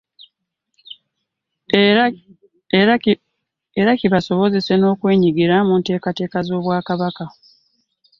Era 3.79 3.91
kibasobozese 3.99 4.73
n'okwenyigira 4.77 5.55
mu 5.67 5.73
nteekateeka 5.79 6.37
z'Obwakabaka. 6.47 7.25